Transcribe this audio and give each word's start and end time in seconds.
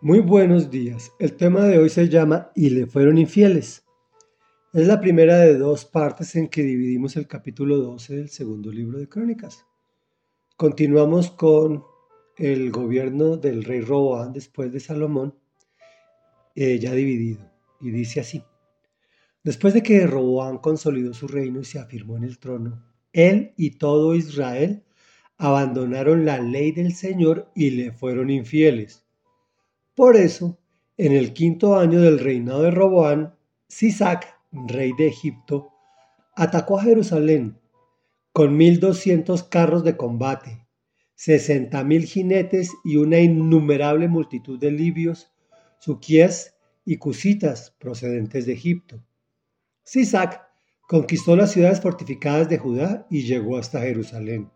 Muy 0.00 0.20
buenos 0.20 0.70
días. 0.70 1.10
El 1.18 1.34
tema 1.34 1.64
de 1.64 1.76
hoy 1.76 1.88
se 1.88 2.08
llama 2.08 2.52
Y 2.54 2.70
le 2.70 2.86
fueron 2.86 3.18
infieles. 3.18 3.84
Es 4.72 4.86
la 4.86 5.00
primera 5.00 5.38
de 5.38 5.58
dos 5.58 5.86
partes 5.86 6.36
en 6.36 6.46
que 6.46 6.62
dividimos 6.62 7.16
el 7.16 7.26
capítulo 7.26 7.78
12 7.78 8.14
del 8.14 8.28
segundo 8.28 8.70
libro 8.70 9.00
de 9.00 9.08
Crónicas. 9.08 9.66
Continuamos 10.56 11.32
con 11.32 11.82
el 12.36 12.70
gobierno 12.70 13.38
del 13.38 13.64
rey 13.64 13.80
Roboán 13.80 14.32
después 14.32 14.72
de 14.72 14.78
Salomón, 14.78 15.34
eh, 16.54 16.78
ya 16.78 16.92
dividido. 16.92 17.50
Y 17.80 17.90
dice 17.90 18.20
así. 18.20 18.44
Después 19.42 19.74
de 19.74 19.82
que 19.82 20.06
Roboán 20.06 20.58
consolidó 20.58 21.12
su 21.12 21.26
reino 21.26 21.58
y 21.62 21.64
se 21.64 21.80
afirmó 21.80 22.16
en 22.16 22.22
el 22.22 22.38
trono, 22.38 22.84
él 23.12 23.52
y 23.56 23.78
todo 23.78 24.14
Israel 24.14 24.84
abandonaron 25.38 26.24
la 26.24 26.38
ley 26.38 26.70
del 26.70 26.94
Señor 26.94 27.50
y 27.56 27.70
le 27.70 27.90
fueron 27.90 28.30
infieles 28.30 29.07
por 29.98 30.16
eso, 30.16 30.56
en 30.96 31.10
el 31.10 31.32
quinto 31.32 31.76
año 31.76 32.00
del 32.00 32.20
reinado 32.20 32.62
de 32.62 32.70
Roboán, 32.70 33.34
Sisac, 33.66 34.32
rey 34.52 34.92
de 34.96 35.08
Egipto, 35.08 35.72
atacó 36.36 36.78
a 36.78 36.84
Jerusalén 36.84 37.58
con 38.32 38.56
mil 38.56 38.78
doscientos 38.78 39.42
carros 39.42 39.82
de 39.82 39.96
combate, 39.96 40.64
sesenta 41.16 41.82
mil 41.82 42.04
jinetes 42.04 42.70
y 42.84 42.94
una 42.94 43.18
innumerable 43.18 44.06
multitud 44.06 44.56
de 44.56 44.70
libios, 44.70 45.32
suquíes 45.80 46.54
y 46.84 46.98
cusitas 46.98 47.72
procedentes 47.80 48.46
de 48.46 48.52
Egipto. 48.52 49.02
Sisac 49.82 50.48
conquistó 50.82 51.34
las 51.34 51.50
ciudades 51.50 51.80
fortificadas 51.80 52.48
de 52.48 52.58
Judá 52.58 53.04
y 53.10 53.22
llegó 53.22 53.56
hasta 53.56 53.80
Jerusalén. 53.80 54.48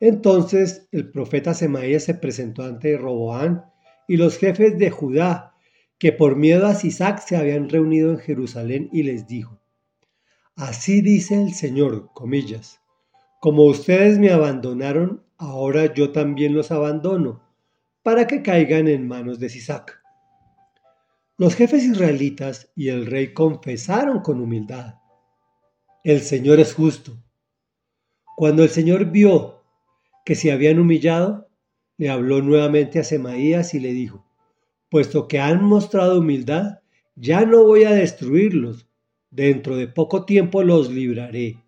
Entonces 0.00 0.88
el 0.90 1.10
profeta 1.10 1.52
Semaías 1.52 2.04
se 2.04 2.14
presentó 2.14 2.62
ante 2.62 2.96
Roboán 2.96 3.66
y 4.08 4.16
los 4.16 4.38
jefes 4.38 4.76
de 4.78 4.90
Judá, 4.90 5.54
que 5.98 6.12
por 6.12 6.34
miedo 6.34 6.66
a 6.66 6.74
Sisac 6.74 7.20
se 7.20 7.36
habían 7.36 7.68
reunido 7.68 8.10
en 8.10 8.18
Jerusalén 8.18 8.88
y 8.92 9.04
les 9.04 9.28
dijo, 9.28 9.60
Así 10.56 11.02
dice 11.02 11.40
el 11.40 11.52
Señor, 11.52 12.10
comillas, 12.14 12.80
como 13.40 13.64
ustedes 13.64 14.18
me 14.18 14.30
abandonaron, 14.30 15.22
ahora 15.36 15.94
yo 15.94 16.10
también 16.10 16.54
los 16.54 16.72
abandono, 16.72 17.44
para 18.02 18.26
que 18.26 18.42
caigan 18.42 18.88
en 18.88 19.06
manos 19.06 19.38
de 19.38 19.48
Sisac. 19.48 20.00
Los 21.36 21.54
jefes 21.54 21.84
israelitas 21.84 22.72
y 22.74 22.88
el 22.88 23.06
rey 23.06 23.32
confesaron 23.32 24.20
con 24.22 24.40
humildad, 24.40 24.96
el 26.02 26.22
Señor 26.22 26.58
es 26.58 26.74
justo. 26.74 27.22
Cuando 28.36 28.62
el 28.62 28.70
Señor 28.70 29.10
vio 29.10 29.62
que 30.24 30.34
se 30.34 30.50
habían 30.50 30.78
humillado, 30.78 31.47
le 31.98 32.08
habló 32.08 32.40
nuevamente 32.40 32.98
a 32.98 33.04
Semaías 33.04 33.74
y 33.74 33.80
le 33.80 33.92
dijo, 33.92 34.24
puesto 34.88 35.28
que 35.28 35.38
han 35.38 35.62
mostrado 35.62 36.20
humildad, 36.20 36.78
ya 37.16 37.44
no 37.44 37.64
voy 37.64 37.84
a 37.84 37.90
destruirlos, 37.90 38.88
dentro 39.30 39.76
de 39.76 39.88
poco 39.88 40.24
tiempo 40.24 40.62
los 40.62 40.90
libraré. 40.90 41.62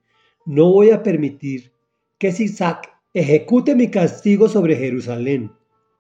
No 0.47 0.73
voy 0.73 0.91
a 0.91 1.03
permitir 1.03 1.73
que 2.19 2.33
Sisac 2.33 2.91
ejecute 3.13 3.75
mi 3.75 3.91
castigo 3.91 4.49
sobre 4.49 4.77
Jerusalén, 4.77 5.53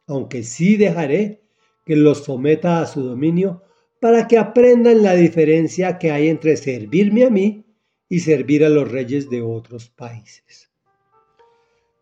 aunque 0.06 0.42
sí 0.42 0.77
dejaré 0.77 1.42
que 1.84 1.97
los 1.97 2.25
someta 2.25 2.81
a 2.81 2.87
su 2.87 3.03
dominio 3.03 3.62
para 4.00 4.28
que 4.28 4.39
aprendan 4.39 5.03
la 5.03 5.15
diferencia 5.15 5.98
que 5.98 6.11
hay 6.11 6.28
entre 6.28 6.56
servirme 6.56 7.25
a 7.25 7.31
mí 7.31 7.65
y 8.09 8.20
servir 8.20 8.65
a 8.65 8.69
los 8.69 8.91
reyes 8.91 9.28
de 9.28 9.42
otros 9.42 9.89
países. 9.91 10.70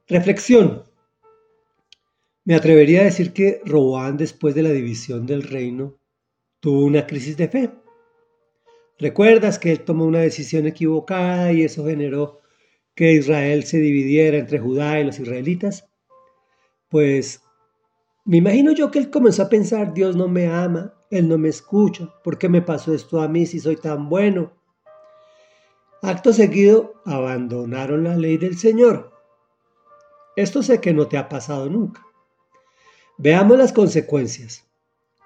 Reflexión. 0.07 0.88
Me 2.49 2.55
atrevería 2.55 3.03
a 3.03 3.05
decir 3.05 3.35
que 3.35 3.61
Roboán, 3.67 4.17
después 4.17 4.55
de 4.55 4.63
la 4.63 4.71
división 4.71 5.27
del 5.27 5.43
reino, 5.43 5.99
tuvo 6.61 6.87
una 6.87 7.07
crisis 7.07 7.37
de 7.37 7.47
fe. 7.47 7.71
¿Recuerdas 8.99 9.59
que 9.59 9.71
él 9.71 9.85
tomó 9.85 10.07
una 10.07 10.21
decisión 10.21 10.67
equivocada 10.67 11.53
y 11.53 11.63
eso 11.63 11.85
generó 11.85 12.41
que 12.95 13.13
Israel 13.13 13.65
se 13.65 13.81
dividiera 13.81 14.39
entre 14.39 14.61
Judá 14.61 14.99
y 14.99 15.05
los 15.05 15.21
israelitas? 15.21 15.91
Pues 16.89 17.43
me 18.25 18.39
imagino 18.39 18.73
yo 18.73 18.91
que 18.91 19.01
él 19.01 19.11
comenzó 19.11 19.43
a 19.43 19.51
pensar, 19.51 19.93
Dios 19.93 20.17
no 20.17 20.27
me 20.27 20.47
ama, 20.47 20.95
Él 21.11 21.29
no 21.29 21.37
me 21.37 21.51
escucha, 21.51 22.09
¿por 22.25 22.39
qué 22.39 22.49
me 22.49 22.63
pasó 22.63 22.95
esto 22.95 23.21
a 23.21 23.29
mí 23.29 23.45
si 23.45 23.61
soy 23.61 23.77
tan 23.77 24.09
bueno? 24.09 24.55
Acto 26.01 26.33
seguido, 26.33 26.95
abandonaron 27.05 28.05
la 28.05 28.17
ley 28.17 28.39
del 28.39 28.57
Señor. 28.57 29.13
Esto 30.35 30.63
sé 30.63 30.81
que 30.81 30.95
no 30.95 31.09
te 31.09 31.19
ha 31.19 31.29
pasado 31.29 31.69
nunca. 31.69 32.08
Veamos 33.21 33.59
las 33.59 33.73
consecuencias. 33.73 34.65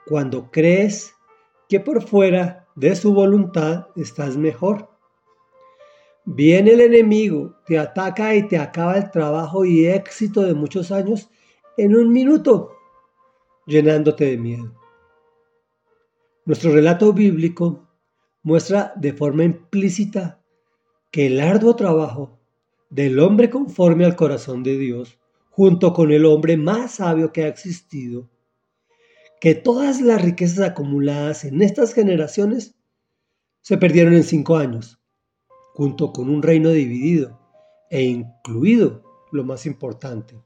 Cuando 0.07 0.51
crees 0.51 1.15
que 1.69 1.79
por 1.79 2.03
fuera 2.03 2.67
de 2.75 2.97
su 2.97 3.13
voluntad 3.13 3.89
estás 3.97 4.39
mejor. 4.39 4.89
Viene 6.25 6.71
el 6.73 6.81
enemigo, 6.81 7.55
te 7.67 7.79
ataca 7.79 8.35
y 8.35 8.49
te 8.49 8.57
acaba 8.57 8.97
el 8.97 9.11
trabajo 9.11 9.67
y 9.67 9.87
éxito 9.87 10.41
de 10.41 10.55
muchos 10.55 10.91
años 10.91 11.29
en 11.77 11.95
un 11.95 12.11
minuto, 12.11 12.73
llenándote 13.67 14.25
de 14.25 14.39
miedo. 14.39 14.73
Nuestro 16.47 16.73
relato 16.73 17.13
bíblico 17.13 17.87
muestra 18.43 18.95
de 18.97 19.13
forma 19.13 19.45
implícita 19.45 20.41
que 21.11 21.27
el 21.27 21.41
arduo 21.41 21.77
trabajo 21.77 22.39
del 22.89 23.19
hombre 23.19 23.51
conforme 23.51 24.07
al 24.07 24.17
corazón 24.17 24.63
de 24.63 24.79
Dios 24.79 25.19
junto 25.53 25.93
con 25.93 26.11
el 26.11 26.25
hombre 26.25 26.57
más 26.57 26.93
sabio 26.93 27.31
que 27.31 27.45
ha 27.45 27.49
existido, 27.49 28.31
que 29.39 29.55
todas 29.55 30.01
las 30.01 30.23
riquezas 30.23 30.71
acumuladas 30.71 31.45
en 31.45 31.61
estas 31.61 31.93
generaciones 31.93 32.75
se 33.61 33.77
perdieron 33.77 34.15
en 34.15 34.25
cinco 34.25 34.57
años, 34.57 34.99
junto 35.75 36.11
con 36.15 36.31
un 36.31 36.43
reino 36.43 36.71
dividido 36.71 37.39
e 37.91 38.03
incluido 38.03 39.03
lo 39.31 39.45
más 39.45 39.67
importante, 39.67 40.43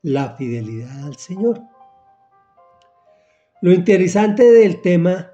la 0.00 0.34
fidelidad 0.34 1.04
al 1.04 1.16
Señor. 1.16 1.60
Lo 3.60 3.70
interesante 3.70 4.50
del 4.50 4.80
tema 4.80 5.32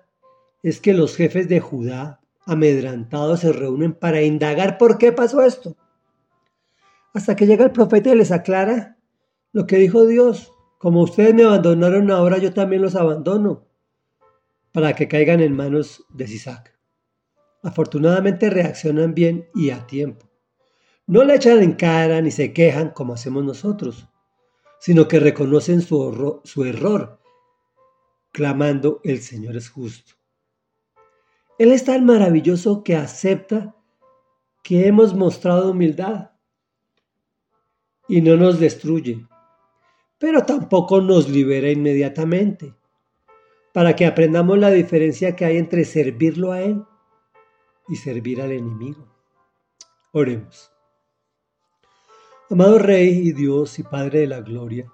es 0.65 0.81
que 0.81 0.93
los 0.93 1.15
jefes 1.15 1.49
de 1.49 1.61
Judá, 1.61 2.21
amedrantados, 2.45 3.41
se 3.41 3.53
reúnen 3.53 3.95
para 3.95 4.23
indagar 4.23 4.77
por 4.77 4.99
qué 4.99 5.13
pasó 5.13 5.43
esto 5.43 5.77
hasta 7.19 7.35
que 7.35 7.47
llega 7.47 7.65
el 7.65 7.73
profeta 7.73 8.11
y 8.11 8.15
les 8.15 8.31
aclara 8.31 8.97
lo 9.53 9.67
que 9.67 9.77
dijo 9.77 10.07
Dios. 10.07 10.53
Como 10.79 11.03
ustedes 11.03 11.35
me 11.35 11.43
abandonaron 11.43 12.13
ahora, 12.13 12.39
yo 12.39 12.55
también 12.55 12.81
los 12.81 12.95
abandono, 12.95 13.67
para 14.71 14.93
que 14.93 15.09
caigan 15.09 15.41
en 15.41 15.53
manos 15.53 16.05
de 16.11 16.29
Sisac. 16.29 16.79
Afortunadamente 17.65 18.51
reaccionan 18.51 19.15
bien 19.15 19.49
y 19.53 19.71
a 19.71 19.85
tiempo. 19.85 20.31
No 21.09 21.25
le 21.25 21.35
echan 21.35 21.61
en 21.61 21.73
cara 21.73 22.21
ni 22.21 22.31
se 22.31 22.53
quejan 22.53 22.91
como 22.91 23.15
hacemos 23.15 23.45
nosotros, 23.45 24.09
sino 24.79 25.09
que 25.09 25.19
reconocen 25.19 25.81
su, 25.83 26.41
su 26.45 26.65
error, 26.65 27.19
clamando, 28.31 29.01
el 29.03 29.23
Señor 29.23 29.57
es 29.57 29.69
justo. 29.71 30.13
Él 31.59 31.73
es 31.73 31.85
tan 31.85 32.05
maravilloso 32.05 32.85
que 32.85 32.95
acepta 32.95 33.75
que 34.63 34.87
hemos 34.87 35.17
mostrado 35.17 35.73
humildad 35.73 36.38
y 38.09 38.23
no 38.23 38.37
nos 38.37 38.59
destruye, 38.59 39.27
pero 40.19 40.43
tampoco 40.45 41.01
nos 41.01 41.29
libera 41.29 41.71
inmediatamente, 41.71 42.75
para 43.73 43.95
que 43.95 44.07
aprendamos 44.07 44.59
la 44.59 44.71
diferencia 44.71 45.37
que 45.37 45.45
hay 45.45 45.59
entre 45.59 45.85
servirlo 45.85 46.51
a 46.51 46.63
Él 46.63 46.83
y 47.87 47.97
servir 47.97 48.41
al 48.41 48.53
enemigo. 48.53 49.07
Oremos. 50.13 50.73
Amado 52.51 52.79
Rey 52.79 53.29
y 53.29 53.33
Dios 53.33 53.79
y 53.79 53.83
Padre 53.83 54.21
de 54.21 54.27
la 54.27 54.41
Gloria, 54.41 54.91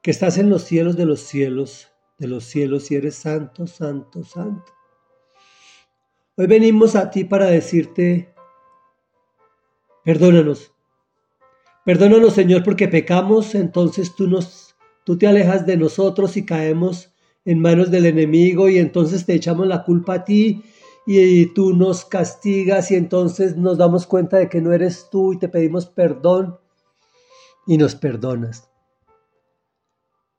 que 0.00 0.12
estás 0.12 0.38
en 0.38 0.48
los 0.48 0.62
cielos 0.62 0.96
de 0.96 1.04
los 1.04 1.20
cielos, 1.20 1.92
de 2.16 2.28
los 2.28 2.44
cielos 2.44 2.92
y 2.92 2.94
eres 2.94 3.16
santo, 3.16 3.66
santo, 3.66 4.22
santo. 4.22 4.72
Hoy 6.36 6.46
venimos 6.46 6.94
a 6.94 7.10
ti 7.10 7.24
para 7.24 7.46
decirte, 7.46 8.32
perdónanos 10.04 10.72
Perdónanos, 11.88 12.34
Señor, 12.34 12.64
porque 12.64 12.86
pecamos, 12.86 13.54
entonces 13.54 14.14
tú 14.14 14.28
nos 14.28 14.76
tú 15.04 15.16
te 15.16 15.26
alejas 15.26 15.64
de 15.64 15.78
nosotros 15.78 16.36
y 16.36 16.44
caemos 16.44 17.14
en 17.46 17.60
manos 17.60 17.90
del 17.90 18.04
enemigo 18.04 18.68
y 18.68 18.76
entonces 18.76 19.24
te 19.24 19.32
echamos 19.32 19.66
la 19.66 19.84
culpa 19.84 20.16
a 20.16 20.24
ti 20.26 20.62
y 21.06 21.46
tú 21.54 21.72
nos 21.72 22.04
castigas 22.04 22.90
y 22.90 22.96
entonces 22.96 23.56
nos 23.56 23.78
damos 23.78 24.06
cuenta 24.06 24.36
de 24.36 24.50
que 24.50 24.60
no 24.60 24.74
eres 24.74 25.08
tú 25.10 25.32
y 25.32 25.38
te 25.38 25.48
pedimos 25.48 25.86
perdón 25.86 26.58
y 27.66 27.78
nos 27.78 27.94
perdonas. 27.94 28.68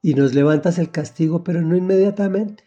Y 0.04 0.14
nos 0.14 0.36
levantas 0.36 0.78
el 0.78 0.92
castigo, 0.92 1.44
pero 1.44 1.64
no 1.64 1.76
inmediatamente, 1.76 2.64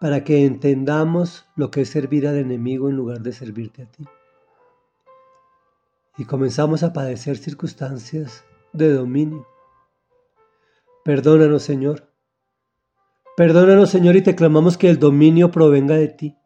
para 0.00 0.24
que 0.24 0.46
entendamos 0.46 1.44
lo 1.56 1.70
que 1.70 1.82
es 1.82 1.90
servir 1.90 2.26
al 2.26 2.38
enemigo 2.38 2.88
en 2.88 2.96
lugar 2.96 3.20
de 3.20 3.32
servirte 3.32 3.82
a 3.82 3.90
ti 3.90 4.06
y 6.16 6.24
comenzamos 6.24 6.82
a 6.82 6.92
padecer 6.92 7.38
circunstancias 7.38 8.44
de 8.72 8.92
dominio. 8.92 9.46
Perdónanos, 11.04 11.62
Señor, 11.62 12.10
Perdónanos, 13.40 13.88
Señor, 13.88 14.16
y 14.16 14.22
te 14.22 14.34
clamamos 14.34 14.76
que 14.76 14.90
el 14.90 14.98
dominio 14.98 15.50
provenga 15.50 15.94
de 15.94 16.08
ti. 16.08 16.36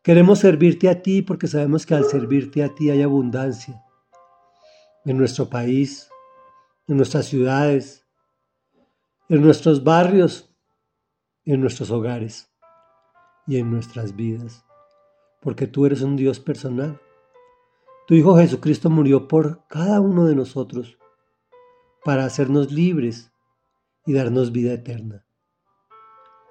Queremos 0.00 0.38
servirte 0.38 0.88
a 0.88 1.02
ti 1.02 1.22
porque 1.22 1.48
sabemos 1.48 1.86
que 1.86 1.94
al 1.96 2.04
servirte 2.04 2.62
a 2.62 2.72
ti 2.72 2.88
hay 2.88 3.02
abundancia 3.02 3.82
en 5.04 5.18
nuestro 5.18 5.50
país, 5.50 6.08
en 6.86 6.98
nuestras 6.98 7.26
ciudades, 7.26 8.06
en 9.28 9.42
nuestros 9.42 9.82
barrios, 9.82 10.54
en 11.44 11.60
nuestros 11.60 11.90
hogares 11.90 12.48
y 13.48 13.56
en 13.56 13.72
nuestras 13.72 14.14
vidas, 14.14 14.64
porque 15.40 15.66
tú 15.66 15.84
eres 15.84 16.02
un 16.02 16.14
Dios 16.14 16.38
personal. 16.38 17.00
Tu 18.06 18.14
Hijo 18.14 18.36
Jesucristo 18.36 18.90
murió 18.90 19.28
por 19.28 19.66
cada 19.66 20.00
uno 20.00 20.26
de 20.26 20.34
nosotros 20.34 20.98
para 22.04 22.26
hacernos 22.26 22.70
libres 22.70 23.32
y 24.04 24.12
darnos 24.12 24.52
vida 24.52 24.74
eterna. 24.74 25.24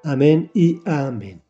Amén 0.03 0.49
y 0.55 0.81
amén. 0.85 1.43